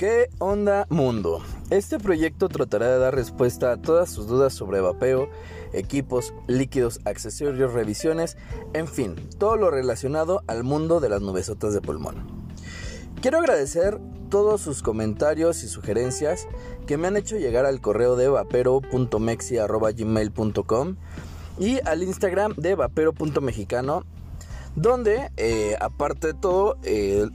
¿Qué 0.00 0.30
onda 0.38 0.86
mundo? 0.88 1.44
Este 1.68 1.98
proyecto 1.98 2.48
tratará 2.48 2.88
de 2.88 2.98
dar 2.98 3.14
respuesta 3.14 3.70
a 3.70 3.76
todas 3.76 4.08
sus 4.08 4.26
dudas 4.26 4.54
sobre 4.54 4.80
vapeo, 4.80 5.28
equipos, 5.74 6.32
líquidos, 6.46 7.00
accesorios, 7.04 7.74
revisiones, 7.74 8.38
en 8.72 8.88
fin, 8.88 9.14
todo 9.36 9.56
lo 9.56 9.70
relacionado 9.70 10.42
al 10.46 10.64
mundo 10.64 11.00
de 11.00 11.10
las 11.10 11.20
nubesotas 11.20 11.74
de 11.74 11.82
pulmón. 11.82 12.48
Quiero 13.20 13.40
agradecer 13.40 14.00
todos 14.30 14.62
sus 14.62 14.82
comentarios 14.82 15.62
y 15.64 15.68
sugerencias 15.68 16.48
que 16.86 16.96
me 16.96 17.08
han 17.08 17.18
hecho 17.18 17.36
llegar 17.36 17.66
al 17.66 17.82
correo 17.82 18.16
de 18.16 18.30
vapero.mexi.gmail.com 18.30 20.96
y 21.58 21.78
al 21.86 22.02
Instagram 22.04 22.54
de 22.56 22.74
vapero.mexicano 22.74 24.06
donde 24.76 25.30
eh, 25.36 25.76
aparte 25.80 26.28
de 26.28 26.34
todo 26.34 26.76
eh, 26.84 27.26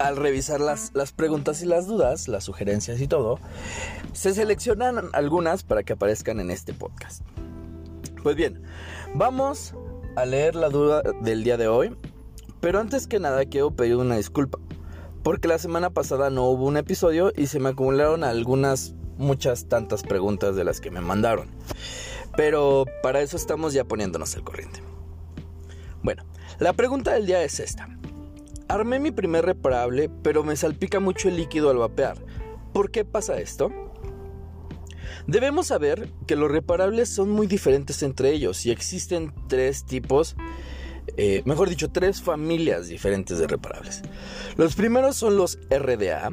al 0.00 0.16
revisar 0.16 0.60
las, 0.60 0.90
las 0.94 1.12
preguntas 1.12 1.62
y 1.62 1.66
las 1.66 1.86
dudas, 1.86 2.26
las 2.26 2.44
sugerencias 2.44 3.00
y 3.00 3.06
todo, 3.06 3.38
se 4.12 4.32
seleccionan 4.32 5.10
algunas 5.12 5.62
para 5.62 5.82
que 5.82 5.92
aparezcan 5.92 6.40
en 6.40 6.50
este 6.50 6.72
podcast. 6.72 7.22
Pues 8.22 8.34
bien, 8.34 8.62
vamos 9.14 9.74
a 10.16 10.24
leer 10.24 10.54
la 10.54 10.70
duda 10.70 11.02
del 11.22 11.44
día 11.44 11.56
de 11.56 11.68
hoy, 11.68 11.94
pero 12.60 12.80
antes 12.80 13.06
que 13.06 13.20
nada 13.20 13.44
quiero 13.44 13.70
pedir 13.72 13.96
una 13.96 14.16
disculpa, 14.16 14.58
porque 15.22 15.48
la 15.48 15.58
semana 15.58 15.90
pasada 15.90 16.30
no 16.30 16.44
hubo 16.46 16.64
un 16.64 16.78
episodio 16.78 17.30
y 17.36 17.46
se 17.46 17.60
me 17.60 17.68
acumularon 17.68 18.24
algunas, 18.24 18.94
muchas 19.18 19.68
tantas 19.68 20.02
preguntas 20.02 20.56
de 20.56 20.64
las 20.64 20.80
que 20.80 20.90
me 20.90 21.02
mandaron. 21.02 21.48
Pero 22.36 22.86
para 23.02 23.20
eso 23.20 23.36
estamos 23.36 23.74
ya 23.74 23.84
poniéndonos 23.84 24.34
al 24.34 24.44
corriente. 24.44 24.82
Bueno, 26.02 26.24
la 26.58 26.72
pregunta 26.72 27.12
del 27.12 27.26
día 27.26 27.42
es 27.42 27.60
esta. 27.60 27.88
Armé 28.70 29.00
mi 29.00 29.10
primer 29.10 29.44
reparable, 29.44 30.08
pero 30.22 30.44
me 30.44 30.54
salpica 30.54 31.00
mucho 31.00 31.28
el 31.28 31.36
líquido 31.36 31.70
al 31.70 31.78
vapear. 31.78 32.16
¿Por 32.72 32.92
qué 32.92 33.04
pasa 33.04 33.40
esto? 33.40 33.72
Debemos 35.26 35.66
saber 35.66 36.08
que 36.28 36.36
los 36.36 36.52
reparables 36.52 37.08
son 37.08 37.30
muy 37.30 37.48
diferentes 37.48 38.00
entre 38.04 38.30
ellos 38.30 38.64
y 38.66 38.70
existen 38.70 39.34
tres 39.48 39.84
tipos, 39.84 40.36
eh, 41.16 41.42
mejor 41.46 41.68
dicho, 41.68 41.90
tres 41.90 42.22
familias 42.22 42.86
diferentes 42.86 43.40
de 43.40 43.48
reparables. 43.48 44.02
Los 44.56 44.76
primeros 44.76 45.16
son 45.16 45.36
los 45.36 45.58
RDA, 45.68 46.30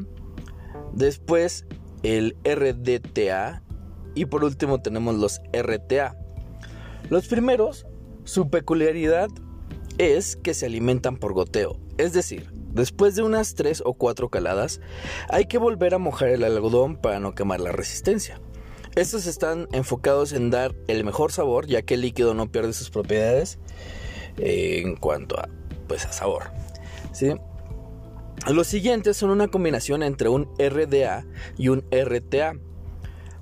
después 0.94 1.66
el 2.04 2.38
RDTA 2.44 3.64
y 4.14 4.26
por 4.26 4.44
último 4.44 4.80
tenemos 4.80 5.16
los 5.16 5.42
RTA. 5.54 6.16
Los 7.10 7.28
primeros, 7.28 7.88
su 8.26 8.52
peculiaridad 8.52 9.30
es 9.98 10.36
que 10.36 10.54
se 10.54 10.66
alimentan 10.66 11.18
por 11.18 11.34
goteo, 11.34 11.80
es 11.98 12.14
decir, 12.14 12.50
después 12.74 13.16
de 13.16 13.24
unas 13.24 13.56
3 13.56 13.84
o 13.86 13.94
4 13.94 14.30
caladas, 14.30 14.82
hay 15.30 15.46
que 15.46 15.58
volver 15.58 15.94
a 15.94 15.98
mojar 15.98 16.30
el 16.30 16.44
algodón 16.44 16.98
para 16.98 17.20
no 17.20 17.34
quemar 17.34 17.60
la 17.60 17.72
resistencia. 17.72 18.40
Estos 18.96 19.28
están 19.28 19.68
enfocados 19.74 20.34
en 20.34 20.50
dar 20.50 20.76
el 20.88 21.04
mejor 21.04 21.32
sabor, 21.32 21.68
ya 21.68 21.84
que 21.84 21.96
el 21.96 22.02
líquido 22.02 22.34
no 22.34 22.52
pierde 22.52 22.74
sus 22.74 22.90
propiedades 22.90 23.60
en 24.38 24.96
cuanto 24.96 25.40
a, 25.40 25.50
pues, 25.88 26.06
a 26.06 26.12
sabor. 26.12 26.46
¿sí? 27.12 27.34
Los 28.48 28.68
siguientes 28.68 29.18
son 29.18 29.30
una 29.30 29.50
combinación 29.50 30.04
entre 30.04 30.30
un 30.30 30.50
RDA 30.58 31.26
y 31.58 31.70
un 31.70 31.86
RTA. 31.92 32.54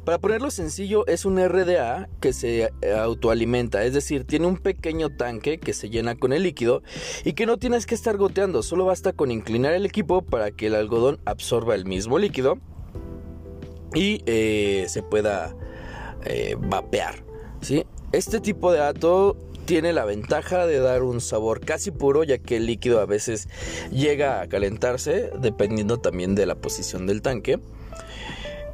Para 0.06 0.20
ponerlo 0.20 0.52
sencillo, 0.52 1.08
es 1.08 1.26
un 1.26 1.44
RDA 1.44 2.08
que 2.22 2.32
se 2.32 2.72
eh, 2.82 2.94
autoalimenta, 2.96 3.84
es 3.84 3.94
decir, 3.94 4.24
tiene 4.24 4.46
un 4.46 4.58
pequeño 4.58 5.10
tanque 5.10 5.60
que 5.60 5.74
se 5.74 5.90
llena 5.90 6.14
con 6.14 6.32
el 6.32 6.44
líquido 6.44 6.84
y 7.24 7.34
que 7.34 7.48
no 7.48 7.58
tienes 7.58 7.88
que 7.88 7.96
estar 7.96 8.16
goteando, 8.16 8.62
solo 8.62 8.86
basta 8.86 9.14
con 9.14 9.32
inclinar 9.32 9.74
el 9.74 9.84
equipo 9.84 10.22
para 10.22 10.52
que 10.52 10.68
el 10.68 10.76
algodón 10.76 11.20
absorba 11.26 11.74
el 11.74 11.86
mismo 11.86 12.20
líquido 12.20 12.60
y 13.96 14.22
eh, 14.28 14.86
se 14.90 15.02
pueda 15.02 15.56
eh, 16.24 16.56
vapear. 16.60 17.26
Este 18.12 18.40
tipo 18.40 18.72
de 18.72 18.82
ato 18.82 19.36
tiene 19.66 19.92
la 19.92 20.06
ventaja 20.06 20.68
de 20.68 20.78
dar 20.80 21.02
un 21.02 21.20
sabor 21.20 21.62
casi 21.62 21.90
puro 21.90 22.24
ya 22.24 22.38
que 22.38 22.58
el 22.58 22.68
líquido 22.68 23.00
a 23.00 23.08
veces 23.08 23.50
llega 23.92 24.42
a 24.42 24.48
calentarse 24.48 25.32
dependiendo 25.40 25.98
también 25.98 26.36
de 26.36 26.46
la 26.46 26.54
posición 26.54 27.08
del 27.08 27.24
tanque. 27.24 27.60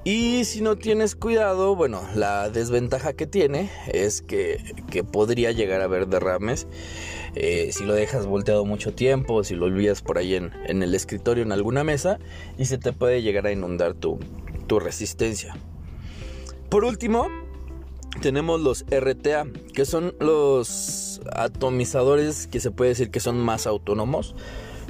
Y 0.04 0.46
si 0.46 0.62
no 0.62 0.78
tienes 0.78 1.16
cuidado, 1.16 1.76
bueno, 1.76 2.02
la 2.16 2.50
desventaja 2.50 3.14
que 3.14 3.28
tiene 3.28 3.70
es 3.88 4.24
que, 4.24 4.74
podría 5.12 5.52
llegar 5.52 5.82
a 5.82 5.84
haber 5.84 6.08
derrames. 6.08 6.66
Eh, 7.36 7.70
si 7.72 7.86
lo 7.86 7.94
dejas 7.94 8.26
volteado 8.26 8.66
mucho 8.66 8.94
tiempo, 8.94 9.44
si 9.44 9.54
lo 9.54 9.66
olvidas 9.66 10.02
por 10.02 10.18
ahí 10.18 10.34
en, 10.34 10.52
el 10.66 10.96
escritorio, 10.96 11.44
en 11.44 11.52
alguna 11.52 11.84
mesa, 11.84 12.18
y 12.58 12.66
se 12.66 12.80
te 12.80 12.94
puede 12.94 13.22
llegar 13.22 13.46
a 13.46 13.52
inundar 13.52 13.94
tu, 13.94 14.20
tu 14.66 14.80
resistencia. 14.80 15.56
Por 16.70 16.84
último, 16.84 17.28
tenemos 18.22 18.60
los 18.60 18.86
RTA, 18.90 19.46
que 19.72 19.86
son 19.86 20.16
los 20.20 21.22
atomizadores 21.32 22.48
que 22.48 22.60
se 22.60 22.72
puede 22.72 22.90
decir 22.90 23.12
que 23.12 23.20
son 23.20 23.38
más 23.38 23.68
autónomos. 23.68 24.34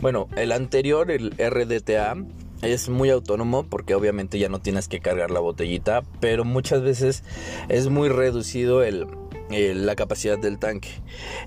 Bueno, 0.02 0.30
el 0.38 0.54
anterior, 0.54 1.12
el 1.12 1.32
RDTA, 1.32 2.16
es 2.62 2.90
muy 2.90 3.10
autónomo 3.10 3.64
porque 3.64 3.96
obviamente 3.96 4.40
ya 4.40 4.50
no 4.50 4.62
tienes 4.62 4.88
que 4.88 5.00
cargar 5.00 5.32
la 5.32 5.40
botellita, 5.40 6.04
pero 6.20 6.46
muchas 6.46 6.82
veces 6.82 7.24
es 7.70 7.90
muy 7.90 8.10
reducido 8.10 8.84
el, 8.84 9.08
la 9.50 9.96
capacidad 9.96 10.38
del 10.38 10.60
tanque. 10.60 10.90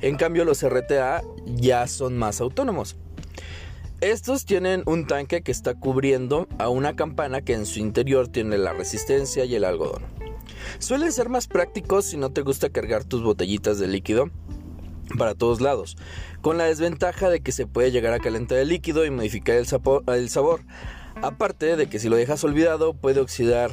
En 0.01 0.17
cambio 0.17 0.45
los 0.45 0.67
RTA 0.67 1.23
ya 1.47 1.87
son 1.87 2.19
más 2.19 2.41
autónomos. 2.41 2.97
Estos 4.01 4.45
tienen 4.45 4.83
un 4.87 5.07
tanque 5.07 5.43
que 5.43 5.53
está 5.53 5.75
cubriendo 5.75 6.47
a 6.59 6.69
una 6.69 6.95
campana 6.97 7.41
que 7.43 7.55
en 7.55 7.65
su 7.65 7.79
interior 7.79 8.29
tiene 8.29 8.59
la 8.59 8.73
resistencia 8.73 9.45
y 9.45 9.55
el 9.55 9.65
algodón. 9.65 10.03
Suelen 10.79 11.13
ser 11.13 11.29
más 11.29 11.47
prácticos 11.47 12.07
si 12.07 12.17
no 12.17 12.31
te 12.31 12.43
gusta 12.43 12.69
cargar 12.69 13.05
tus 13.05 13.23
botellitas 13.23 13.79
de 13.79 13.87
líquido 13.87 14.31
para 15.17 15.35
todos 15.35 15.61
lados, 15.61 15.97
con 16.41 16.59
la 16.59 16.65
desventaja 16.65 17.29
de 17.29 17.41
que 17.41 17.53
se 17.53 17.67
puede 17.67 17.93
llegar 17.93 18.13
a 18.13 18.19
calentar 18.19 18.59
el 18.59 18.69
líquido 18.69 19.05
y 19.05 19.11
modificar 19.11 19.57
el, 19.57 19.67
el 20.15 20.29
sabor. 20.29 20.63
Aparte 21.23 21.77
de 21.77 21.89
que 21.89 21.99
si 21.99 22.09
lo 22.09 22.17
dejas 22.17 22.45
olvidado 22.45 22.95
puede 22.95 23.21
oxidar 23.21 23.71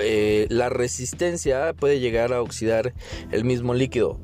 eh, 0.00 0.46
la 0.50 0.68
resistencia 0.68 1.72
puede 1.74 2.00
llegar 2.00 2.32
a 2.32 2.42
oxidar 2.42 2.94
el 3.30 3.44
mismo 3.44 3.74
líquido. 3.74 4.18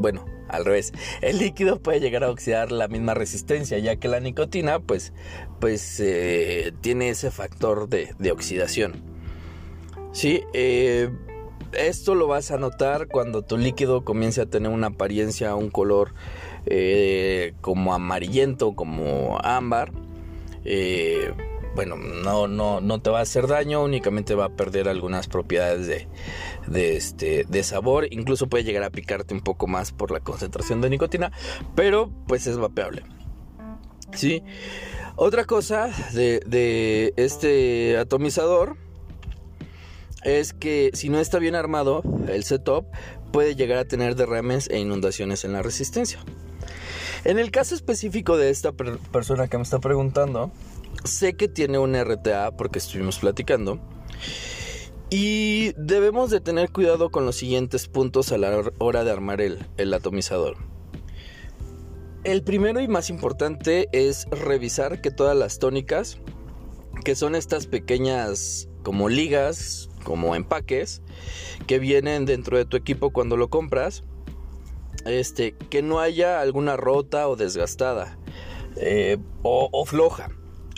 Bueno, 0.00 0.24
al 0.48 0.64
revés. 0.64 0.92
El 1.20 1.38
líquido 1.38 1.80
puede 1.80 2.00
llegar 2.00 2.24
a 2.24 2.30
oxidar 2.30 2.72
la 2.72 2.88
misma 2.88 3.14
resistencia, 3.14 3.78
ya 3.78 3.96
que 3.96 4.08
la 4.08 4.20
nicotina, 4.20 4.80
pues, 4.80 5.12
pues 5.60 6.00
eh, 6.00 6.72
tiene 6.80 7.10
ese 7.10 7.30
factor 7.30 7.88
de, 7.88 8.32
oxidación. 8.32 9.02
Sí, 10.12 10.42
eh, 10.54 11.10
esto 11.72 12.16
lo 12.16 12.26
vas 12.26 12.50
a 12.50 12.58
notar 12.58 13.06
cuando 13.06 13.42
tu 13.42 13.56
líquido 13.56 14.04
comience 14.04 14.40
a 14.40 14.46
tener 14.46 14.72
una 14.72 14.88
apariencia, 14.88 15.54
un 15.54 15.70
color 15.70 16.14
como 17.60 17.94
amarillento, 17.94 18.74
como 18.74 19.38
ámbar 19.42 19.92
eh, 20.64 21.32
bueno, 21.74 21.96
no, 21.96 22.48
no, 22.48 22.80
no 22.80 23.00
te 23.00 23.10
va 23.10 23.20
a 23.20 23.22
hacer 23.22 23.46
daño, 23.46 23.82
únicamente 23.82 24.34
va 24.34 24.46
a 24.46 24.56
perder 24.56 24.88
algunas 24.88 25.28
propiedades 25.28 25.86
de, 25.86 26.08
de, 26.66 26.96
este, 26.96 27.44
de 27.48 27.62
sabor, 27.62 28.06
incluso 28.10 28.48
puede 28.48 28.64
llegar 28.64 28.82
a 28.82 28.90
picarte 28.90 29.34
un 29.34 29.40
poco 29.40 29.66
más 29.66 29.92
por 29.92 30.10
la 30.10 30.20
concentración 30.20 30.80
de 30.80 30.90
nicotina, 30.90 31.32
pero 31.74 32.10
pues 32.26 32.46
es 32.46 32.58
vapeable. 32.58 33.04
¿Sí? 34.14 34.42
Otra 35.16 35.44
cosa 35.44 35.90
de, 36.12 36.40
de 36.46 37.12
este 37.16 37.96
atomizador 37.98 38.76
es 40.24 40.52
que 40.52 40.90
si 40.94 41.08
no 41.08 41.20
está 41.20 41.38
bien 41.38 41.54
armado 41.54 42.02
el 42.28 42.44
setup, 42.44 42.86
puede 43.32 43.54
llegar 43.54 43.78
a 43.78 43.84
tener 43.84 44.16
derrames 44.16 44.68
e 44.70 44.78
inundaciones 44.78 45.44
en 45.44 45.52
la 45.52 45.62
resistencia. 45.62 46.20
En 47.24 47.38
el 47.38 47.50
caso 47.50 47.74
específico 47.74 48.38
de 48.38 48.50
esta 48.50 48.72
persona 48.72 49.48
que 49.48 49.58
me 49.58 49.62
está 49.62 49.78
preguntando, 49.78 50.50
sé 51.04 51.34
que 51.34 51.48
tiene 51.48 51.78
un 51.78 51.94
RTA 51.94 52.52
porque 52.56 52.78
estuvimos 52.78 53.18
platicando. 53.18 53.78
Y 55.10 55.72
debemos 55.76 56.30
de 56.30 56.40
tener 56.40 56.70
cuidado 56.70 57.10
con 57.10 57.26
los 57.26 57.36
siguientes 57.36 57.88
puntos 57.88 58.32
a 58.32 58.38
la 58.38 58.62
hora 58.78 59.04
de 59.04 59.10
armar 59.10 59.40
el, 59.40 59.66
el 59.76 59.92
atomizador. 59.92 60.56
El 62.22 62.42
primero 62.42 62.80
y 62.80 62.88
más 62.88 63.10
importante 63.10 63.88
es 63.92 64.26
revisar 64.30 65.00
que 65.00 65.10
todas 65.10 65.36
las 65.36 65.58
tónicas, 65.58 66.18
que 67.04 67.16
son 67.16 67.34
estas 67.34 67.66
pequeñas 67.66 68.68
como 68.82 69.08
ligas, 69.08 69.90
como 70.04 70.34
empaques, 70.34 71.02
que 71.66 71.78
vienen 71.78 72.24
dentro 72.24 72.56
de 72.56 72.64
tu 72.64 72.76
equipo 72.76 73.10
cuando 73.10 73.36
lo 73.36 73.50
compras, 73.50 74.04
este, 75.04 75.54
que 75.70 75.82
no 75.82 76.00
haya 76.00 76.40
alguna 76.40 76.76
rota 76.76 77.28
o 77.28 77.36
desgastada 77.36 78.18
eh, 78.76 79.18
o, 79.42 79.84
floja, 79.84 80.30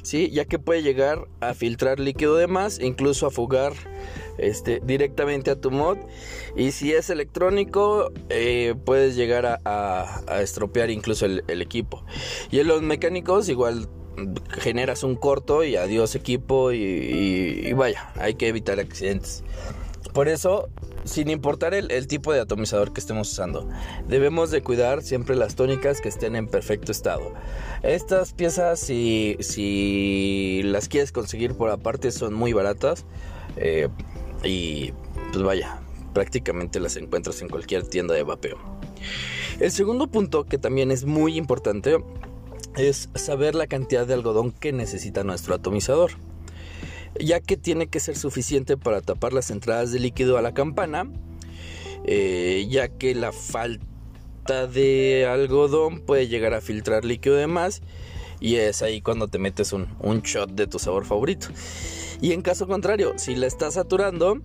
¿sí? 0.02 0.30
ya 0.30 0.44
que 0.44 0.58
puede 0.58 0.82
llegar 0.82 1.28
a 1.40 1.54
filtrar 1.54 2.00
líquido 2.00 2.36
de 2.36 2.46
más 2.46 2.80
incluso 2.80 3.26
a 3.26 3.30
fugar 3.30 3.74
este, 4.38 4.80
directamente 4.84 5.50
a 5.50 5.56
tu 5.56 5.70
mod. 5.70 5.98
Y 6.56 6.72
si 6.72 6.92
es 6.92 7.10
electrónico, 7.10 8.10
eh, 8.28 8.74
puedes 8.84 9.16
llegar 9.16 9.60
a, 9.64 10.40
estropear 10.40 10.90
incluso 10.90 11.26
el, 11.26 11.62
equipo. 11.62 12.04
Y 12.50 12.60
en 12.60 12.68
los 12.68 12.82
mecánicos, 12.82 13.48
igual 13.48 13.88
generas 14.58 15.04
un 15.04 15.16
corto 15.16 15.64
y 15.64 15.76
adiós 15.76 16.14
equipo 16.14 16.72
y, 16.72 17.72
vaya, 17.72 18.12
hay 18.16 18.34
que 18.34 18.48
evitar 18.48 18.78
accidentes. 18.80 19.44
Por 20.12 20.28
eso, 20.28 20.68
sin 21.04 21.30
importar 21.30 21.74
el, 21.74 22.06
tipo 22.06 22.32
de 22.32 22.40
atomizador 22.40 22.92
que 22.92 23.00
estemos 23.00 23.30
usando, 23.32 23.68
debemos 24.08 24.50
de 24.50 24.62
cuidar 24.62 25.02
siempre 25.02 25.36
las 25.36 25.54
tónicas 25.54 26.00
que 26.00 26.08
estén 26.08 26.36
en 26.36 26.46
perfecto 26.46 26.92
estado. 26.92 27.32
Estas 27.82 28.32
piezas, 28.32 28.80
si, 28.80 30.62
las 30.64 30.88
quieres 30.88 31.12
conseguir 31.12 31.54
por 31.54 31.70
aparte, 31.70 32.12
son 32.12 32.34
muy 32.34 32.52
baratas. 32.52 33.04
Eh, 33.56 33.88
y 34.44 34.92
pues 35.32 35.42
vaya, 35.42 35.80
prácticamente 36.12 36.80
las 36.80 36.96
encuentras 36.96 37.40
en 37.42 37.48
cualquier 37.48 37.86
tienda 37.86 38.14
de 38.14 38.22
vapeo. 38.22 38.58
El 39.60 39.70
segundo 39.70 40.08
punto 40.08 40.44
que 40.44 40.58
también 40.58 40.90
es 40.90 41.04
muy 41.04 41.36
importante 41.36 42.02
es 42.76 43.10
saber 43.14 43.54
la 43.54 43.66
cantidad 43.66 44.06
de 44.06 44.14
algodón 44.14 44.52
que 44.52 44.72
necesita 44.72 45.24
nuestro 45.24 45.54
atomizador, 45.54 46.12
ya 47.20 47.40
que 47.40 47.56
tiene 47.56 47.88
que 47.88 48.00
ser 48.00 48.16
suficiente 48.16 48.76
para 48.76 49.00
tapar 49.00 49.32
las 49.32 49.50
entradas 49.50 49.92
de 49.92 50.00
líquido 50.00 50.38
a 50.38 50.42
la 50.42 50.52
campana, 50.54 51.10
eh, 52.04 52.66
ya 52.68 52.88
que 52.88 53.14
la 53.14 53.32
falta 53.32 54.66
de 54.66 55.26
algodón 55.26 56.00
puede 56.00 56.28
llegar 56.28 56.54
a 56.54 56.60
filtrar 56.60 57.04
líquido 57.04 57.36
de 57.36 57.46
más 57.46 57.82
y 58.40 58.56
es 58.56 58.82
ahí 58.82 59.00
cuando 59.00 59.28
te 59.28 59.38
metes 59.38 59.72
un, 59.72 59.88
un 60.00 60.22
shot 60.22 60.50
de 60.50 60.66
tu 60.66 60.78
sabor 60.78 61.04
favorito. 61.04 61.48
Y 62.20 62.32
en 62.32 62.42
caso 62.42 62.66
contrario, 62.66 63.14
si 63.16 63.36
la 63.36 63.46
estás 63.46 63.74
saturando, 63.74 64.40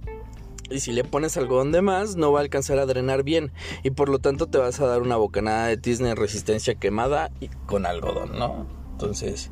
y 0.69 0.79
si 0.79 0.91
le 0.91 1.03
pones 1.03 1.37
algodón 1.37 1.71
de 1.71 1.81
más, 1.81 2.15
no 2.15 2.31
va 2.31 2.39
a 2.39 2.43
alcanzar 2.43 2.79
a 2.79 2.85
drenar 2.85 3.23
bien. 3.23 3.51
Y 3.83 3.91
por 3.91 4.09
lo 4.09 4.19
tanto 4.19 4.47
te 4.47 4.57
vas 4.57 4.79
a 4.79 4.87
dar 4.87 5.01
una 5.01 5.15
bocanada 5.15 5.67
de 5.67 5.77
tizne 5.77 6.09
en 6.09 6.17
resistencia 6.17 6.75
quemada 6.75 7.31
y 7.39 7.47
con 7.65 7.85
algodón, 7.85 8.37
¿no? 8.37 8.67
Entonces, 8.91 9.51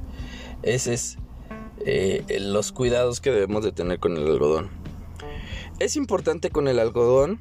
ese 0.64 0.94
es 0.94 1.18
eh, 1.86 2.24
los 2.40 2.72
cuidados 2.72 3.22
que 3.22 3.32
debemos 3.32 3.64
de 3.64 3.72
tener 3.72 4.00
con 4.00 4.18
el 4.18 4.28
algodón. 4.28 4.70
Es 5.80 5.96
importante 5.96 6.50
con 6.50 6.68
el 6.68 6.80
algodón 6.80 7.40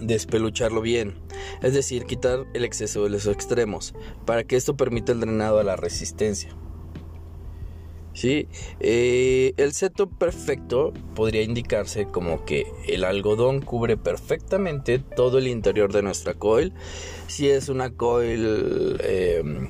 despelucharlo 0.00 0.80
bien, 0.80 1.16
es 1.62 1.74
decir, 1.74 2.04
quitar 2.04 2.46
el 2.54 2.64
exceso 2.64 3.02
de 3.04 3.10
los 3.10 3.26
extremos, 3.26 3.94
para 4.24 4.44
que 4.44 4.56
esto 4.56 4.76
permita 4.76 5.12
el 5.12 5.20
drenado 5.20 5.58
a 5.58 5.64
la 5.64 5.76
resistencia. 5.76 6.50
¿sí? 8.18 8.48
Eh, 8.80 9.54
el 9.56 9.72
seto 9.72 10.08
perfecto 10.08 10.92
podría 11.14 11.42
indicarse 11.42 12.06
como 12.06 12.44
que 12.44 12.66
el 12.88 13.04
algodón 13.04 13.60
cubre 13.60 13.96
perfectamente 13.96 14.98
todo 14.98 15.38
el 15.38 15.46
interior 15.46 15.92
de 15.92 16.02
nuestra 16.02 16.34
coil. 16.34 16.72
Si 17.28 17.48
es 17.48 17.68
una 17.68 17.90
coil 17.90 18.98
em, 19.04 19.68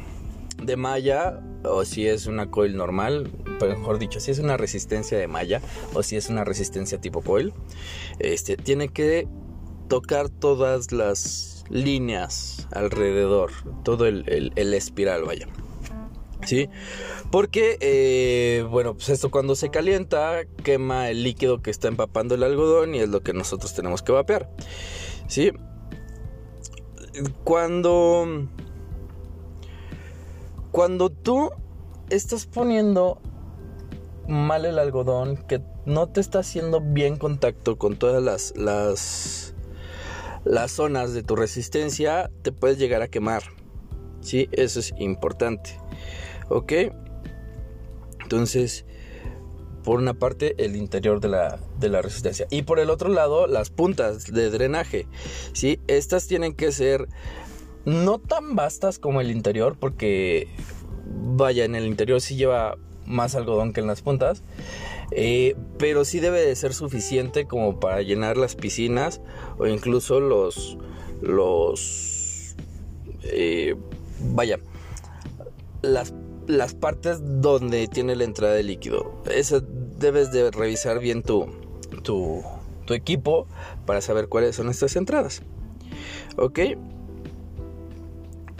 de 0.62 0.76
malla 0.76 1.40
o 1.64 1.84
si 1.84 2.06
es 2.06 2.26
una 2.26 2.50
coil 2.50 2.76
normal, 2.76 3.31
mejor 3.60 3.99
dicho, 3.99 4.20
si 4.20 4.31
es 4.31 4.38
una 4.38 4.56
resistencia 4.56 5.19
de 5.19 5.28
malla 5.28 5.60
o 5.94 6.02
si 6.02 6.16
es 6.16 6.28
una 6.28 6.44
resistencia 6.44 7.00
tipo 7.00 7.22
coil, 7.22 7.52
este, 8.19 8.56
tiene 8.56 8.88
que 8.88 9.26
tocar 9.88 10.28
todas 10.28 10.93
las 10.93 11.64
líneas 11.70 12.69
alrededor, 12.72 13.50
todo 13.84 14.06
el, 14.06 14.52
el 14.55 14.75
espiral, 14.75 15.25
vaya. 15.25 15.49
¿Sí? 16.46 16.69
Porque, 17.31 17.76
eh, 17.81 18.64
bueno, 18.70 18.94
pues 18.94 19.08
esto 19.10 19.31
cuando 19.31 19.55
se 19.55 19.70
calienta 19.70 20.44
quema 20.62 21.10
el 21.10 21.22
líquido 21.22 21.60
que 21.60 21.70
está 21.70 21.88
empapando 21.88 22.34
el 22.34 22.43
algodón 22.43 22.94
y 22.94 23.00
es 23.00 23.08
lo 23.08 23.20
que 23.20 23.32
nosotros 23.32 23.75
tenemos 23.75 24.02
que 24.02 24.12
vapear. 24.12 24.49
¿Sí? 25.26 25.52
Cuando... 27.44 28.49
Cuando 30.78 31.10
tú 31.10 31.50
estás 32.08 32.46
poniendo 32.46 33.20
mal 34.28 34.64
el 34.64 34.78
algodón, 34.78 35.36
que 35.36 35.60
no 35.86 36.06
te 36.08 36.20
está 36.20 36.38
haciendo 36.38 36.80
bien 36.80 37.16
contacto 37.16 37.78
con 37.78 37.96
todas 37.96 38.22
las, 38.22 38.56
las, 38.56 39.56
las 40.44 40.70
zonas 40.70 41.14
de 41.14 41.25
tu 41.25 41.34
resistencia, 41.34 42.30
te 42.42 42.52
puedes 42.52 42.78
llegar 42.78 43.02
a 43.02 43.08
quemar. 43.08 43.42
¿Sí? 44.20 44.48
Eso 44.52 44.78
es 44.78 44.94
importante. 45.00 45.80
¿Ok? 46.48 46.72
Entonces, 48.22 48.84
por 49.82 49.98
una 49.98 50.14
parte, 50.14 50.54
el 50.64 50.76
interior 50.76 51.19
de 51.19 51.26
la, 51.26 51.58
de 51.81 51.88
la 51.88 52.02
resistencia. 52.02 52.46
Y 52.50 52.62
por 52.62 52.78
el 52.78 52.90
otro 52.90 53.08
lado, 53.08 53.48
las 53.48 53.70
puntas 53.70 54.32
de 54.32 54.48
drenaje. 54.48 55.08
¿sí? 55.54 55.81
Estas 55.88 56.28
tienen 56.28 56.54
que 56.54 56.70
ser 56.70 57.08
no 57.88 58.19
tan 58.19 58.55
vastas 58.55 58.99
como 58.99 59.20
el 59.20 59.31
interior, 59.31 59.76
porque, 59.79 60.49
vaya, 61.06 61.64
en 61.64 61.75
el 61.75 61.87
interior 61.87 62.20
sí 62.20 62.37
lleva 62.37 62.76
más 63.06 63.35
algodón 63.35 63.73
que 63.73 63.81
en 63.81 63.87
las 63.87 64.02
puntas. 64.02 64.43
Eh, 65.11 65.56
pero 65.79 66.05
sí 66.05 66.20
debe 66.20 66.40
de 66.40 66.55
ser 66.55 66.75
suficiente 66.75 67.46
como 67.46 67.81
para 67.81 68.02
llenar 68.02 68.37
las 68.37 68.55
piscinas 68.55 69.23
o 69.56 69.67
incluso 69.67 70.20
los 70.20 70.76
los 71.23 72.55
eh, 73.23 73.75
vaya 74.20 74.58
las 75.81 76.12
las 76.46 76.75
partes 76.75 77.19
donde 77.23 77.88
tiene 77.88 78.17
la 78.17 78.25
entrada 78.25 78.55
de 78.55 78.62
líquido. 78.62 79.23
Eso 79.31 79.61
debes 79.99 80.32
de 80.32 80.50
revisar 80.50 80.99
bien 80.99 81.23
tu, 81.23 81.46
tu, 82.02 82.43
tu 82.87 82.94
equipo 82.94 83.46
para 83.84 84.00
saber 84.00 84.29
cuáles 84.29 84.56
son 84.56 84.70
estas 84.70 84.96
entradas. 84.96 85.43
¿Ok? 86.38 86.61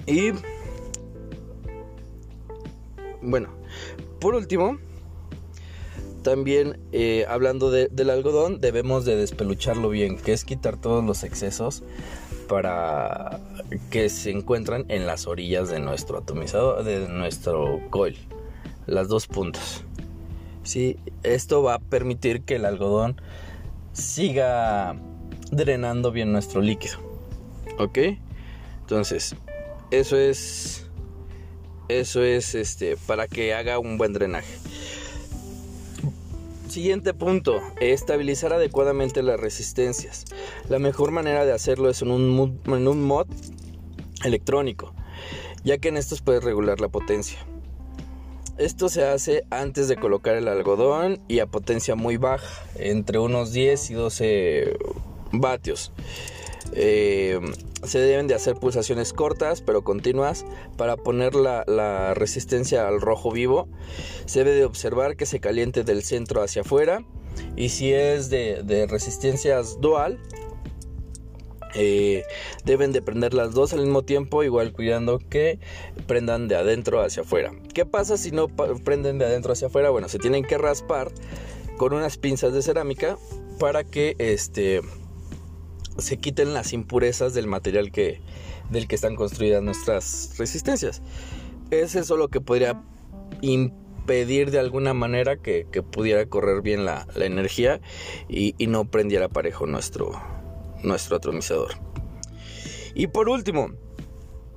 Y... 0.09 0.33
Bueno, 3.21 3.51
por 4.21 4.35
último, 4.35 4.79
también 6.23 6.81
eh, 6.93 7.27
hablando 7.29 7.71
del 7.71 8.11
algodón, 8.11 8.59
debemos 8.59 9.05
de 9.05 9.17
despelucharlo 9.17 9.91
bien, 9.91 10.17
que 10.17 10.33
es 10.33 10.45
quitar 10.45 10.81
todos 10.81 11.05
los 11.05 11.25
excesos 11.25 11.83
para 12.49 13.41
que 13.91 14.09
se 14.09 14.31
encuentran 14.31 14.87
en 14.89 15.07
las 15.07 15.27
orillas 15.27 15.69
de 15.69 15.79
nuestro 15.79 16.19
atomizador, 16.19 16.85
de 16.85 17.07
nuestro 17.09 17.81
coil, 17.91 18.17
las 18.87 19.09
dos 19.09 19.27
puntas. 19.27 19.85
¿Sí? 20.63 20.97
Esto 21.23 21.63
va 21.63 21.75
a 21.75 21.79
permitir 21.79 22.43
que 22.43 22.57
el 22.57 22.65
algodón 22.65 23.21
siga 23.93 24.97
drenando 25.51 26.13
bien 26.13 26.33
nuestro 26.33 26.63
líquido. 26.63 26.99
¿Ok? 27.79 27.99
Entonces, 28.81 29.37
eso 29.91 30.17
es 30.17 30.85
eso 31.89 32.23
es 32.23 32.55
este 32.55 32.97
para 33.07 33.29
que 33.29 33.55
haga 33.55 33.79
un 33.79 33.97
buen 33.97 34.13
drenaje. 34.13 34.55
Siguiente 36.69 37.15
punto, 37.15 37.63
estabilizar 37.81 38.53
adecuadamente 38.53 39.23
las 39.23 39.41
resistencias. 39.41 40.27
La 40.69 40.79
mejor 40.79 41.13
manera 41.13 41.47
de 41.47 41.53
hacerlo 41.53 41.89
es 41.89 42.03
en 42.03 42.11
un, 42.11 42.61
en 42.67 42.89
un 42.89 43.03
mod 43.05 43.27
electrónico, 44.23 44.93
ya 45.65 45.79
que 45.79 45.89
en 45.89 45.97
estos 45.97 46.21
puedes 46.21 46.45
regular 46.45 46.79
la 46.81 46.89
potencia. 46.89 47.39
Esto 48.59 48.91
se 48.91 49.05
hace 49.05 49.45
antes 49.51 49.89
de 49.89 49.97
colocar 49.97 50.37
el 50.37 50.47
algodón 50.47 51.21
y 51.27 51.39
a 51.39 51.47
potencia 51.47 51.95
muy 51.95 52.19
baja, 52.19 52.67
entre 52.75 53.19
unos 53.19 53.53
10 53.53 53.91
y 53.91 53.95
12 53.95 54.77
vatios. 55.33 55.93
Eh, 56.73 57.41
se 57.83 57.99
deben 57.99 58.27
de 58.27 58.35
hacer 58.35 58.57
pulsaciones 58.57 59.13
cortas 59.13 59.63
pero 59.63 59.83
continuas 59.83 60.45
para 60.77 60.97
poner 60.97 61.35
la, 61.35 62.15
resistencia 62.15 62.87
al 62.89 63.01
rojo 63.01 63.31
vivo. 63.31 63.69
Se 64.27 64.41
debe 64.41 64.57
de 64.57 64.65
observar 64.65 65.17
que 65.17 65.27
se 65.27 65.41
caliente 65.41 65.85
del 65.85 66.03
centro 66.03 66.43
hacia 66.43 66.63
afuera 66.63 67.05
y 67.57 67.71
si 67.71 67.93
es 67.93 68.31
de, 68.31 68.87
resistencias 68.91 69.81
dual 69.81 70.19
eh, 71.75 72.25
deben 72.65 72.93
de 72.93 73.03
prender 73.03 73.35
las 73.35 73.53
dos 73.53 73.73
al 73.73 73.81
mismo 73.81 74.03
tiempo, 74.03 74.43
igual 74.43 74.73
cuidando 74.73 75.19
que 75.19 75.59
prendan 76.07 76.49
de 76.49 76.57
adentro 76.57 77.01
hacia 77.01 77.23
afuera. 77.23 77.53
¿Qué 77.75 77.85
pasa 77.85 78.17
si 78.17 78.31
no 78.31 78.49
prenden 78.49 79.19
de 79.19 79.27
adentro 79.27 79.53
hacia 79.53 79.69
afuera? 79.69 79.91
Bueno, 79.91 80.09
se 80.09 80.19
tienen 80.19 80.45
que 80.45 80.59
raspar 80.59 81.13
con 81.77 81.93
unas 81.93 82.17
pinzas 82.17 82.53
de 82.53 82.63
cerámica 82.63 83.17
para 83.59 83.85
que 83.85 84.17
este 84.19 84.81
se 85.99 86.17
quiten 86.19 86.55
las 86.55 86.73
impurezas 86.73 87.35
del 87.35 87.47
material 87.47 87.91
que, 87.91 88.21
del 88.71 88.87
que 88.89 88.95
están 88.95 89.17
construidas 89.17 89.63
nuestras 89.63 90.35
resistencias. 90.39 91.03
Es 91.71 91.95
eso 91.95 92.17
lo 92.17 92.29
que 92.29 92.41
podría 92.41 92.83
impedir 93.41 94.51
de 94.51 94.59
alguna 94.59 94.95
manera 94.95 95.37
que, 95.37 95.67
pudiera 95.91 96.25
correr 96.27 96.63
bien 96.63 96.85
la, 96.85 97.07
energía 97.17 97.81
y, 98.29 98.55
y, 98.59 98.67
no 98.69 98.91
prendiera 98.91 99.29
parejo 99.29 99.67
nuestro, 99.67 100.13
nuestro 100.83 101.17
atomizador. 101.17 101.73
Y 102.95 103.09
por 103.09 103.29
último, 103.29 103.73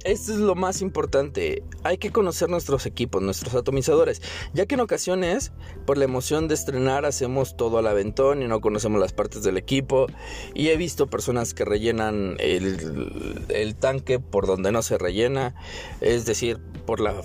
esto 0.04 0.34
es 0.34 0.40
lo 0.40 0.56
más 0.56 0.82
importante. 0.82 1.64
Hay 1.84 1.98
que 1.98 2.12
conocer 2.12 2.50
nuestros 2.50 2.86
equipos, 2.86 3.22
nuestros 3.22 3.54
atomizadores, 3.56 4.22
ya 4.54 4.66
que 4.66 4.76
en 4.76 4.82
ocasiones, 4.82 5.52
por 5.86 5.98
la 5.98 6.06
emoción 6.06 6.48
de 6.48 6.56
estrenar, 6.56 7.06
hacemos 7.06 7.56
todo 7.58 7.78
al 7.78 7.88
aventón 7.88 8.42
y 8.42 8.48
no 8.48 8.62
conocemos 8.62 9.00
las 9.00 9.14
partes 9.14 9.44
del 9.44 9.58
equipo. 9.58 10.08
Y 10.54 10.70
he 10.70 10.78
visto 10.78 11.08
personas 11.08 11.54
que 11.54 11.66
rellenan 11.66 12.36
el, 12.40 13.76
tanque 13.80 14.20
por 14.20 14.48
donde 14.48 14.72
no 14.72 14.82
se 14.82 14.98
rellena, 14.98 15.56
es 16.02 16.26
decir, 16.26 16.60
por 16.86 17.00
la, 17.00 17.16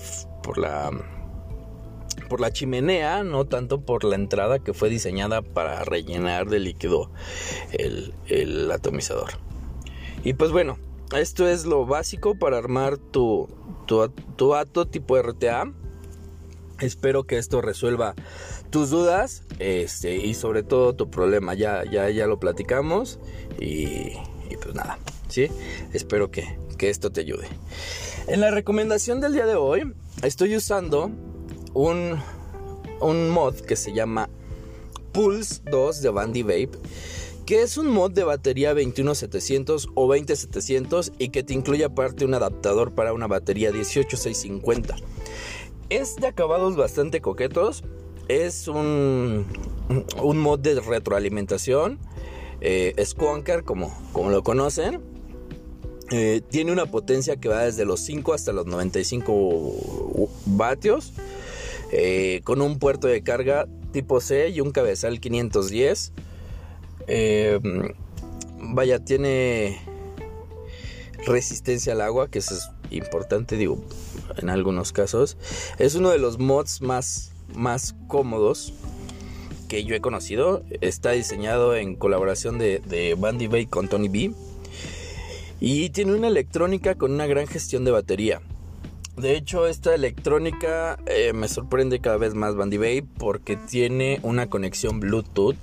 por 0.43 0.57
la 0.57 0.91
por 2.29 2.41
la 2.41 2.51
chimenea, 2.51 3.23
no 3.23 3.45
tanto 3.45 3.81
por 3.81 4.03
la 4.03 4.15
entrada 4.15 4.59
que 4.59 4.73
fue 4.73 4.89
diseñada 4.89 5.41
para 5.41 5.85
rellenar 5.85 6.49
de 6.49 6.59
líquido 6.59 7.09
el, 7.71 8.13
el 8.27 8.69
atomizador. 8.71 9.29
Y 10.23 10.33
pues 10.33 10.51
bueno, 10.51 10.77
esto 11.15 11.47
es 11.47 11.65
lo 11.65 11.85
básico 11.85 12.35
para 12.35 12.57
armar 12.57 12.97
tu, 12.97 13.47
tu, 13.85 14.09
tu 14.35 14.55
ato 14.55 14.87
tipo 14.87 15.17
RTA. 15.21 15.71
Espero 16.79 17.23
que 17.23 17.37
esto 17.37 17.61
resuelva 17.61 18.13
tus 18.69 18.89
dudas 18.89 19.43
este, 19.59 20.17
y 20.17 20.33
sobre 20.33 20.63
todo 20.63 20.93
tu 20.93 21.09
problema. 21.09 21.53
Ya, 21.53 21.83
ya, 21.89 22.09
ya 22.09 22.27
lo 22.27 22.39
platicamos 22.39 23.19
y, 23.59 24.13
y 24.49 24.57
pues 24.61 24.75
nada, 24.75 24.99
¿sí? 25.27 25.47
Espero 25.93 26.29
que, 26.29 26.57
que 26.77 26.89
esto 26.89 27.11
te 27.11 27.21
ayude. 27.21 27.47
En 28.27 28.41
la 28.41 28.51
recomendación 28.51 29.21
del 29.21 29.33
día 29.33 29.45
de 29.45 29.55
hoy 29.55 29.93
estoy 30.21 30.55
usando 30.55 31.09
un, 31.73 32.19
un 32.99 33.29
mod 33.29 33.55
que 33.55 33.75
se 33.75 33.93
llama 33.93 34.29
Pulse 35.13 35.61
2 35.71 36.01
de 36.01 36.09
Bandy 36.09 36.43
Vape 36.43 36.77
que 37.47 37.61
es 37.61 37.77
un 37.77 37.87
mod 37.87 38.11
de 38.11 38.25
batería 38.25 38.73
21700 38.73 39.87
o 39.95 40.05
20700 40.05 41.13
y 41.17 41.29
que 41.29 41.43
te 41.43 41.53
incluye 41.53 41.85
aparte 41.85 42.25
un 42.25 42.33
adaptador 42.33 42.93
para 42.93 43.13
una 43.13 43.27
batería 43.27 43.71
18650. 43.71 44.97
Es 45.89 46.17
de 46.17 46.27
acabados 46.27 46.75
bastante 46.75 47.21
coquetos, 47.21 47.85
es 48.27 48.67
un, 48.67 49.45
un 50.21 50.37
mod 50.37 50.59
de 50.59 50.81
retroalimentación, 50.81 51.99
eh, 52.59 52.93
como, 53.63 53.97
como 54.11 54.29
lo 54.29 54.43
conocen. 54.43 54.99
Eh, 56.11 56.41
tiene 56.49 56.73
una 56.73 56.87
potencia 56.87 57.37
que 57.37 57.47
va 57.47 57.63
desde 57.63 57.85
los 57.85 58.01
5 58.01 58.33
hasta 58.33 58.51
los 58.51 58.65
95 58.65 60.29
vatios. 60.47 61.13
Eh, 61.93 62.41
con 62.43 62.61
un 62.61 62.77
puerto 62.79 63.07
de 63.07 63.23
carga 63.23 63.69
tipo 63.93 64.19
C 64.19 64.49
y 64.49 64.59
un 64.59 64.71
cabezal 64.71 65.21
510. 65.21 66.11
Eh, 67.07 67.59
vaya, 68.59 68.99
tiene 68.99 69.79
resistencia 71.25 71.93
al 71.93 72.01
agua, 72.01 72.29
que 72.29 72.39
eso 72.39 72.55
es 72.55 72.69
importante, 72.91 73.57
digo, 73.57 73.83
en 74.37 74.49
algunos 74.49 74.91
casos. 74.91 75.37
Es 75.77 75.95
uno 75.95 76.09
de 76.09 76.19
los 76.19 76.39
mods 76.39 76.81
más, 76.81 77.31
más 77.55 77.95
cómodos 78.07 78.73
que 79.67 79.83
yo 79.83 79.95
he 79.95 80.01
conocido. 80.01 80.63
Está 80.81 81.11
diseñado 81.11 81.75
en 81.75 81.95
colaboración 81.95 82.57
de, 82.57 82.79
de 82.79 83.15
Bandy 83.15 83.47
Bay 83.47 83.65
con 83.65 83.87
Tony 83.87 84.09
B. 84.09 84.31
Y 85.59 85.89
tiene 85.89 86.13
una 86.13 86.27
electrónica 86.27 86.95
con 86.95 87.11
una 87.13 87.25
gran 87.25 87.47
gestión 87.47 87.83
de 87.83 87.91
batería. 87.91 88.41
De 89.17 89.35
hecho, 89.35 89.65
esta 89.65 89.95
electrónica 89.95 90.99
eh, 91.07 91.33
me 91.33 91.47
sorprende 91.47 91.99
cada 91.99 92.17
vez 92.17 92.35
más 92.35 92.55
Bandy 92.55 92.77
Bay 92.77 93.01
porque 93.01 93.57
tiene 93.57 94.19
una 94.21 94.47
conexión 94.47 94.99
Bluetooth 94.99 95.55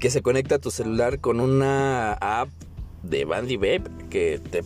que 0.00 0.10
se 0.10 0.22
conecta 0.22 0.56
a 0.56 0.58
tu 0.58 0.70
celular 0.70 1.20
con 1.20 1.40
una 1.40 2.12
app 2.14 2.48
de 3.02 3.24
Bandy 3.24 3.56
Vape 3.56 3.84
que 4.10 4.38
te 4.38 4.62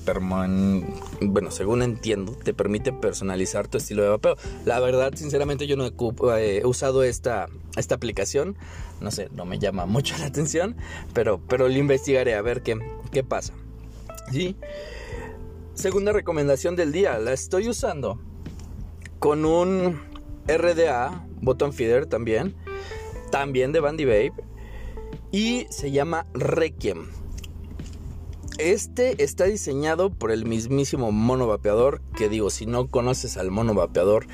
bueno, 1.20 1.50
según 1.50 1.82
entiendo, 1.82 2.32
te 2.32 2.54
permite 2.54 2.92
personalizar 2.92 3.68
tu 3.68 3.78
estilo 3.78 4.02
de 4.02 4.08
vapeo. 4.08 4.36
La 4.64 4.80
verdad, 4.80 5.12
sinceramente 5.14 5.66
yo 5.66 5.76
no 5.76 5.86
he, 5.86 5.92
eh, 6.38 6.62
usado 6.64 7.02
esta, 7.02 7.48
esta 7.76 7.94
aplicación, 7.94 8.56
no 9.00 9.10
sé, 9.10 9.28
no 9.32 9.44
me 9.44 9.58
llama 9.58 9.86
mucho 9.86 10.16
la 10.20 10.26
atención, 10.26 10.76
pero 11.12 11.40
pero 11.48 11.68
lo 11.68 11.74
investigaré 11.74 12.34
a 12.34 12.42
ver 12.42 12.62
qué 12.62 12.78
qué 13.10 13.22
pasa. 13.22 13.54
¿Sí? 14.30 14.56
Segunda 15.74 16.12
recomendación 16.12 16.76
del 16.76 16.92
día, 16.92 17.18
la 17.18 17.32
estoy 17.32 17.68
usando 17.68 18.20
con 19.18 19.44
un 19.44 20.00
RDA, 20.46 21.26
button 21.40 21.72
feeder 21.72 22.06
también, 22.06 22.54
también 23.30 23.72
de 23.72 23.80
Bandy 23.80 24.04
Vape 24.04 24.51
y 25.32 25.66
se 25.70 25.90
llama 25.90 26.26
Requiem. 26.34 27.08
Este 28.58 29.24
está 29.24 29.44
diseñado 29.46 30.10
por 30.10 30.30
el 30.30 30.44
mismísimo 30.44 31.10
mono 31.10 31.46
vapeador, 31.46 32.02
que 32.16 32.28
digo, 32.28 32.50
si 32.50 32.66
no 32.66 32.86
conoces 32.88 33.38
al 33.38 33.50
mono 33.50 33.74
vapeador, 33.74 34.26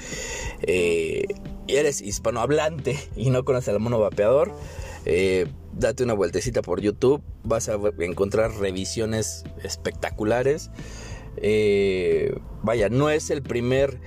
eh, 0.62 1.24
eres 1.68 2.02
hispanohablante 2.02 2.98
y 3.16 3.30
no 3.30 3.44
conoces 3.44 3.72
al 3.72 3.80
mono 3.80 4.00
vapeador, 4.00 4.52
eh, 5.06 5.46
date 5.72 6.02
una 6.02 6.14
vueltecita 6.14 6.62
por 6.62 6.80
YouTube, 6.80 7.22
vas 7.44 7.68
a 7.68 7.78
encontrar 8.00 8.50
revisiones 8.56 9.44
espectaculares. 9.62 10.70
Eh, 11.36 12.36
vaya, 12.64 12.88
no 12.88 13.08
es 13.10 13.30
el 13.30 13.42
primer 13.42 14.00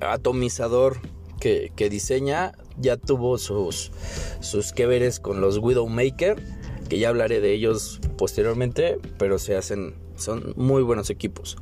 atomizador 0.00 0.98
que, 1.40 1.72
que 1.74 1.90
diseña, 1.90 2.52
ya 2.80 2.96
tuvo 2.96 3.38
sus, 3.38 3.92
sus 4.40 4.72
que 4.72 4.86
veres 4.86 5.20
con 5.20 5.40
los 5.40 5.58
Widowmaker, 5.58 6.42
que 6.88 6.98
ya 6.98 7.08
hablaré 7.08 7.40
de 7.40 7.52
ellos 7.52 8.00
posteriormente, 8.16 8.98
pero 9.18 9.38
se 9.38 9.56
hacen, 9.56 9.94
son 10.16 10.52
muy 10.56 10.82
buenos 10.82 11.10
equipos. 11.10 11.56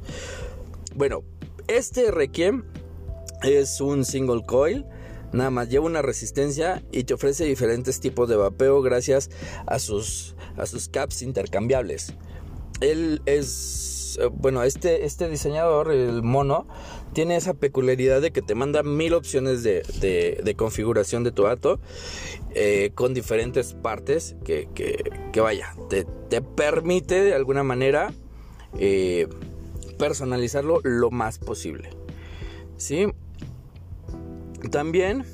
Bueno, 0.94 1.22
este 1.68 2.10
Requiem 2.10 2.64
es 3.42 3.80
un 3.80 4.04
single 4.04 4.42
coil. 4.46 4.84
Nada 5.32 5.50
más 5.50 5.68
lleva 5.68 5.84
una 5.84 6.00
resistencia 6.00 6.82
y 6.90 7.04
te 7.04 7.14
ofrece 7.14 7.44
diferentes 7.44 8.00
tipos 8.00 8.28
de 8.28 8.36
vapeo 8.36 8.80
gracias 8.80 9.28
a 9.66 9.78
sus, 9.78 10.34
a 10.56 10.64
sus 10.64 10.88
caps 10.88 11.20
intercambiables. 11.20 12.14
Él 12.80 13.20
es, 13.26 13.97
bueno, 14.32 14.62
este, 14.62 15.04
este 15.04 15.28
diseñador, 15.28 15.90
el 15.90 16.22
mono, 16.22 16.66
tiene 17.12 17.36
esa 17.36 17.54
peculiaridad 17.54 18.20
de 18.20 18.30
que 18.30 18.42
te 18.42 18.54
manda 18.54 18.82
mil 18.82 19.14
opciones 19.14 19.62
de, 19.62 20.54
configuración 20.56 21.24
de 21.24 21.32
tu 21.32 21.46
ato 21.46 21.80
eh, 22.54 22.92
con 22.94 23.14
diferentes 23.14 23.74
partes 23.74 24.36
que, 24.44 24.68
vaya, 25.40 25.74
te, 25.88 26.06
permite 26.40 27.22
de 27.22 27.34
alguna 27.34 27.62
manera 27.62 28.12
eh, 28.78 29.28
personalizarlo 29.98 30.80
lo 30.82 31.10
más 31.10 31.38
posible. 31.38 31.90
¿Sí? 32.76 33.06
También, 34.70 35.24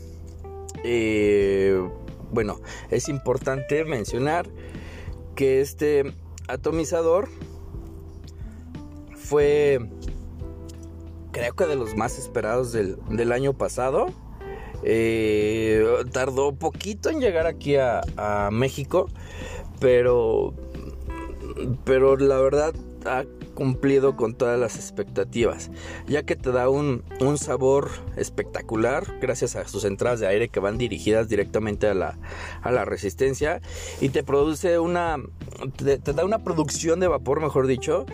eh, 0.84 1.86
bueno, 2.30 2.60
es 2.90 3.08
importante 3.08 3.84
mencionar 3.84 4.46
que 5.34 5.60
este 5.60 6.14
atomizador 6.48 7.28
fue 9.24 9.80
creo 11.32 11.54
que 11.54 11.66
de 11.66 11.74
los 11.74 11.96
más 11.96 12.18
esperados 12.18 12.72
del, 12.72 13.32
año 13.32 13.52
pasado. 13.54 14.06
Eh, 14.86 15.82
tardó 16.12 16.54
poquito 16.54 17.08
en 17.08 17.18
llegar 17.18 17.46
aquí 17.46 17.76
a, 17.76 18.02
a, 18.18 18.50
México, 18.50 19.08
pero, 19.80 20.52
pero 21.84 22.16
la 22.18 22.38
verdad 22.38 22.74
ha 23.06 23.24
cumplido 23.54 24.16
con 24.16 24.34
todas 24.34 24.58
las 24.58 24.76
expectativas, 24.76 25.70
ya 26.06 26.22
que 26.24 26.36
te 26.36 26.52
da 26.52 26.68
un, 26.68 27.02
sabor 27.36 27.90
espectacular 28.16 29.18
gracias 29.20 29.56
a 29.56 29.66
sus 29.66 29.84
entradas 29.84 30.20
de 30.20 30.26
aire 30.26 30.48
que 30.48 30.60
van 30.60 30.78
dirigidas 30.78 31.28
directamente 31.28 31.88
a 31.88 31.94
la, 31.94 32.18
a 32.62 32.70
la 32.70 32.84
resistencia 32.84 33.60
y 34.00 34.10
te 34.10 34.22
produce 34.22 34.78
una, 34.78 35.16
te, 35.76 35.98
da 35.98 36.24
una 36.24 36.44
producción 36.44 37.00
de 37.00 37.08
vapor, 37.08 37.40
mejor 37.40 37.66
dicho, 37.66 38.06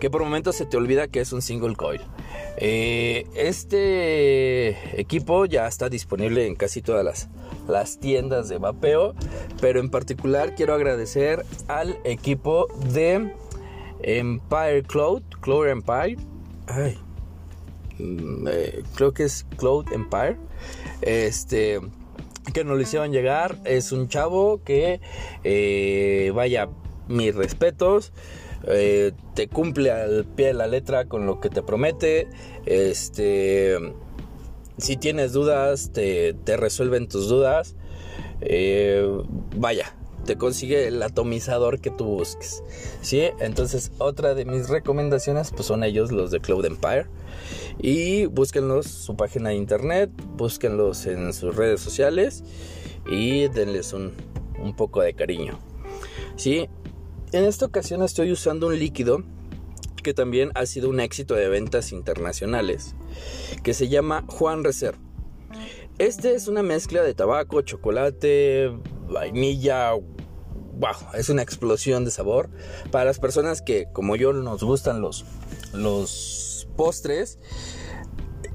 que 0.00 0.10
por 0.10 0.22
momentos 0.22 0.56
se 0.56 0.66
te 0.66 0.76
olvida 0.76 1.08
que 1.08 1.20
es 1.20 1.32
un 1.32 1.42
single 1.42 1.74
coil. 1.74 2.00
Eh, 2.56 3.26
este 3.34 5.00
equipo 5.00 5.46
ya 5.46 5.66
está 5.66 5.88
disponible 5.88 6.46
en 6.46 6.54
casi 6.54 6.82
todas 6.82 7.04
las, 7.04 7.28
las 7.68 7.98
tiendas 7.98 8.48
de 8.48 8.58
vapeo, 8.58 9.14
pero 9.60 9.80
en 9.80 9.90
particular 9.90 10.54
quiero 10.54 10.74
agradecer 10.74 11.44
al 11.68 11.98
equipo 12.04 12.66
de 12.92 13.32
Empire 14.02 14.82
Cloud, 14.82 15.22
Cloud 15.40 15.68
Empire. 15.68 16.16
Ay, 16.66 16.98
mm, 17.98 18.46
eh, 18.48 18.82
creo 18.94 19.12
que 19.12 19.24
es 19.24 19.46
Cloud 19.56 19.86
Empire. 19.92 20.36
Este 21.02 21.80
que 22.52 22.64
nos 22.64 22.76
lo 22.76 22.82
hicieron 22.82 23.12
llegar. 23.12 23.58
Es 23.64 23.92
un 23.92 24.08
chavo 24.08 24.62
que, 24.64 25.00
eh, 25.44 26.32
vaya, 26.34 26.68
mis 27.06 27.34
respetos. 27.34 28.12
Eh, 28.66 29.12
te 29.34 29.48
cumple 29.48 29.90
al 29.90 30.24
pie 30.24 30.48
de 30.48 30.54
la 30.54 30.66
letra 30.66 31.06
con 31.06 31.26
lo 31.26 31.40
que 31.40 31.50
te 31.50 31.62
promete. 31.62 32.28
Este, 32.64 33.76
si 34.78 34.96
tienes 34.96 35.32
dudas, 35.32 35.92
te, 35.92 36.32
te 36.32 36.56
resuelven 36.56 37.08
tus 37.08 37.28
dudas. 37.28 37.76
vaya, 39.56 39.97
te 40.28 40.36
consigue 40.36 40.86
el 40.86 41.02
atomizador 41.02 41.80
que 41.80 41.90
tú 41.90 42.04
busques. 42.04 42.62
¿sí? 43.00 43.22
Entonces, 43.40 43.92
otra 43.96 44.34
de 44.34 44.44
mis 44.44 44.68
recomendaciones 44.68 45.50
pues 45.52 45.64
son 45.64 45.82
ellos, 45.82 46.12
los 46.12 46.30
de 46.30 46.38
Cloud 46.38 46.66
Empire. 46.66 47.06
Y 47.78 48.26
búsquenlos 48.26 48.86
su 48.88 49.16
página 49.16 49.48
de 49.48 49.54
internet, 49.54 50.10
búsquenlos 50.36 51.06
en 51.06 51.32
sus 51.32 51.56
redes 51.56 51.80
sociales 51.80 52.44
y 53.10 53.48
denles 53.48 53.94
un, 53.94 54.12
un 54.58 54.76
poco 54.76 55.00
de 55.00 55.14
cariño. 55.14 55.58
¿sí? 56.36 56.68
En 57.32 57.44
esta 57.44 57.64
ocasión 57.64 58.02
estoy 58.02 58.30
usando 58.30 58.66
un 58.66 58.78
líquido 58.78 59.24
que 60.02 60.12
también 60.12 60.50
ha 60.56 60.66
sido 60.66 60.90
un 60.90 61.00
éxito 61.00 61.36
de 61.36 61.48
ventas 61.48 61.90
internacionales, 61.90 62.94
que 63.62 63.72
se 63.72 63.88
llama 63.88 64.26
Juan 64.28 64.62
Reserve. 64.62 64.98
Este 65.98 66.34
es 66.34 66.48
una 66.48 66.62
mezcla 66.62 67.02
de 67.02 67.14
tabaco, 67.14 67.62
chocolate, 67.62 68.70
vainilla. 69.08 69.94
Wow, 70.78 71.12
es 71.14 71.28
una 71.28 71.42
explosión 71.42 72.04
de 72.04 72.12
sabor. 72.12 72.50
Para 72.92 73.04
las 73.04 73.18
personas 73.18 73.62
que, 73.62 73.88
como 73.92 74.14
yo, 74.14 74.32
nos 74.32 74.62
gustan 74.62 75.00
los, 75.00 75.24
los 75.72 76.68
postres, 76.76 77.40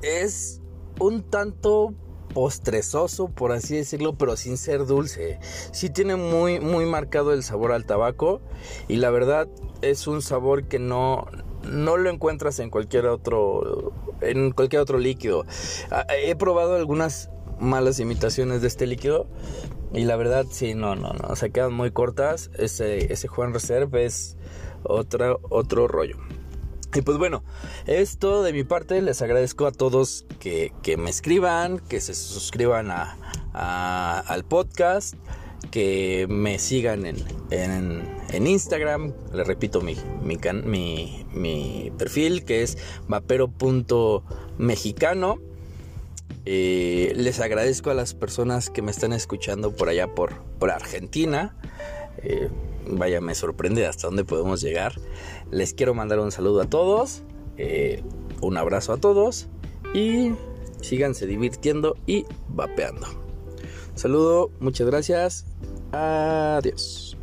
es 0.02 0.62
un 1.00 1.24
tanto 1.24 1.94
postrezoso, 2.34 3.28
por 3.28 3.52
así 3.52 3.76
decirlo, 3.76 4.18
pero 4.18 4.38
sin 4.38 4.58
ser 4.58 4.86
dulce. 4.86 5.40
Sí 5.74 5.90
tiene 5.90 6.16
muy, 6.16 6.62
muy 6.62 6.86
marcado 6.86 7.34
el 7.34 7.44
sabor 7.44 7.74
al 7.74 7.86
tabaco 7.86 8.42
y 8.88 8.96
la 8.96 9.10
verdad 9.10 9.50
es 9.82 10.08
un 10.08 10.22
sabor 10.22 10.70
que 10.70 10.80
no, 10.80 11.28
no 11.64 11.98
lo 11.98 12.10
encuentras 12.10 12.60
en 12.60 12.70
cualquier 12.70 13.08
otro, 13.08 13.92
en 14.22 14.52
cualquier 14.52 14.82
otro 14.82 14.98
líquido. 14.98 15.46
Ah, 15.92 16.08
he 16.10 16.36
probado 16.38 16.76
algunas 16.76 17.30
malas 17.60 18.00
imitaciones 18.00 18.62
de 18.62 18.68
este 18.68 18.88
líquido 18.88 19.28
y 19.94 20.06
la 20.06 20.16
verdad 20.16 20.48
sí, 20.50 20.74
no, 20.74 20.96
no, 20.96 21.14
no, 21.14 21.36
se 21.36 21.52
quedan 21.52 21.74
muy 21.74 21.92
cortas. 21.92 22.50
Ese, 22.58 23.14
ese 23.14 23.28
Juan 23.28 23.54
Reserve 23.54 24.06
es 24.06 24.38
otro, 24.84 25.40
otro 25.50 25.88
rollo. 25.88 26.18
Y 26.96 27.02
pues 27.02 27.18
bueno, 27.18 27.44
esto 27.88 28.44
de 28.44 28.54
mi 28.54 28.64
parte 28.64 29.02
les 29.02 29.24
agradezco 29.24 29.66
a 29.66 29.72
todos 29.72 30.28
que, 30.40 30.72
me 30.98 31.10
escriban, 31.10 31.80
que 31.80 32.00
se 32.00 32.14
suscriban 32.14 32.92
a, 32.92 34.20
al 34.20 34.44
podcast, 34.44 35.16
que 35.72 36.28
me 36.30 36.60
sigan 36.60 37.08
en, 37.08 37.16
en, 37.50 38.48
Instagram. 38.48 39.12
Les 39.34 39.48
repito 39.48 39.82
mi, 39.82 39.98
mi, 40.22 40.38
mi, 41.34 41.92
perfil 41.98 42.46
que 42.46 42.62
es 42.62 42.78
vapero.mexicano. 43.08 45.40
Eh, 46.46 47.14
les 47.16 47.40
agradezco 47.40 47.90
a 47.90 47.94
las 47.94 48.14
personas 48.14 48.70
que 48.70 48.82
me 48.82 48.92
están 48.92 49.14
escuchando 49.14 49.76
por 49.76 49.90
allá 49.90 50.14
por, 50.14 50.44
por 50.60 50.72
Argentina. 50.72 51.56
Eh, 52.18 52.50
vaya, 52.88 53.22
me 53.22 53.36
sorprende 53.36 53.86
hasta 53.86 54.08
dónde 54.08 54.26
podemos 54.26 54.62
llegar. 54.62 54.94
Les 55.52 55.74
quiero 55.74 55.94
mandar 55.94 56.20
un 56.20 56.32
saludo 56.32 56.62
a 56.62 56.66
todos, 56.66 57.24
eh, 57.58 58.04
un 58.42 58.58
abrazo 58.58 58.94
a 58.94 58.98
todos 58.98 59.48
y 59.94 60.32
síganse 60.82 61.28
divirtiendo 61.28 61.96
y 62.06 62.26
vapeando. 62.50 63.08
Saludo, 63.96 64.52
muchas 64.60 64.88
gracias. 64.88 65.46
Adiós. 65.92 67.18